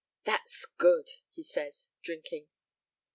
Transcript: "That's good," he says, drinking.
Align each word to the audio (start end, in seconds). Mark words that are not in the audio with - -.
"That's 0.23 0.65
good," 0.79 1.11
he 1.29 1.43
says, 1.43 1.89
drinking. 2.01 2.47